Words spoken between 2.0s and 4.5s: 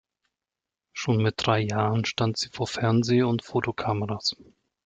stand sie vor Fernseh- und Fotokameras.